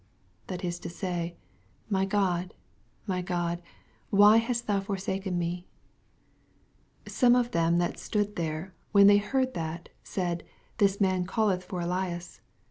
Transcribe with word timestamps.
that 0.47 0.63
is 0.65 0.79
to 0.79 0.89
say, 0.89 1.35
My 1.87 2.05
God, 2.05 2.55
my 3.05 3.21
God, 3.21 3.61
why 4.09 4.37
hast 4.37 4.65
thou 4.65 4.79
for 4.79 4.95
Baken 4.95 5.33
me? 5.35 5.67
47 7.03 7.13
Some 7.19 7.35
of 7.35 7.51
them 7.51 7.77
that 7.77 7.99
stood 7.99 8.35
there, 8.35 8.73
when 8.93 9.05
they 9.05 9.17
heard 9.19 9.53
thatj 9.53 9.89
said, 10.03 10.43
This 10.79 10.99
man 10.99 11.27
calleth 11.27 11.63
for 11.63 11.81
Elias. 11.81 12.41